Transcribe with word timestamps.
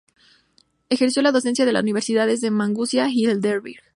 Ejerció 0.89 1.21
la 1.21 1.31
docencia 1.31 1.63
en 1.63 1.71
las 1.73 1.83
universidades 1.83 2.41
de 2.41 2.49
Maguncia 2.49 3.07
y 3.09 3.25
Heidelberg. 3.27 3.75